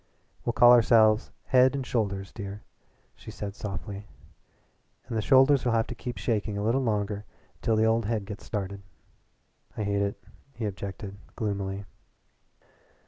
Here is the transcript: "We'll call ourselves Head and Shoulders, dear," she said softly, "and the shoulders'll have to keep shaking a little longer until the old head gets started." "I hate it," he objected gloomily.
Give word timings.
"We'll 0.43 0.53
call 0.53 0.71
ourselves 0.71 1.29
Head 1.43 1.75
and 1.75 1.85
Shoulders, 1.85 2.31
dear," 2.33 2.63
she 3.15 3.29
said 3.29 3.53
softly, 3.55 4.07
"and 5.07 5.15
the 5.15 5.21
shoulders'll 5.21 5.73
have 5.75 5.85
to 5.85 5.93
keep 5.93 6.17
shaking 6.17 6.57
a 6.57 6.63
little 6.63 6.81
longer 6.81 7.23
until 7.57 7.75
the 7.75 7.85
old 7.85 8.05
head 8.07 8.25
gets 8.25 8.43
started." 8.43 8.81
"I 9.77 9.83
hate 9.83 10.01
it," 10.01 10.17
he 10.55 10.65
objected 10.65 11.17
gloomily. 11.35 11.85